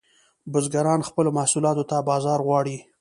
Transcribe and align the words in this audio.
بزګران 0.51 1.01
خپلو 1.09 1.29
محصولاتو 1.37 1.83
ته 1.89 1.97
بازار 2.09 2.39
غواړي 2.47 2.77